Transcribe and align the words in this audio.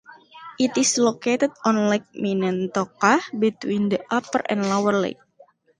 It 0.59 0.75
is 0.79 0.97
located 0.97 1.51
on 1.63 1.87
Lake 1.87 2.05
Minnetonka 2.15 3.21
between 3.37 3.89
the 3.89 4.01
upper 4.09 4.41
and 4.49 4.67
lower 4.67 4.93
lakes. 4.99 5.23